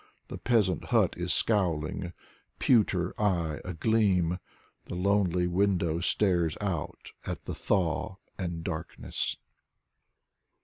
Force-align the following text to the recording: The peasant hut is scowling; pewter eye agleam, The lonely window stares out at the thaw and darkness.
The 0.29 0.39
peasant 0.39 0.85
hut 0.85 1.13
is 1.15 1.31
scowling; 1.31 2.13
pewter 2.57 3.13
eye 3.21 3.59
agleam, 3.63 4.39
The 4.85 4.95
lonely 4.95 5.45
window 5.45 5.99
stares 5.99 6.57
out 6.59 7.11
at 7.27 7.43
the 7.43 7.53
thaw 7.53 8.15
and 8.35 8.63
darkness. 8.63 9.37